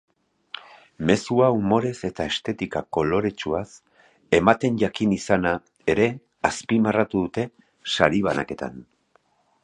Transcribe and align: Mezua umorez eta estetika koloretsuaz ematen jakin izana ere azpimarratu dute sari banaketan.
Mezua 1.09 1.47
umorez 1.57 1.93
eta 2.07 2.25
estetika 2.31 2.81
koloretsuaz 2.97 3.65
ematen 4.37 4.79
jakin 4.83 5.13
izana 5.17 5.51
ere 5.95 6.07
azpimarratu 6.51 7.21
dute 7.27 7.45
sari 7.97 8.23
banaketan. 8.29 8.81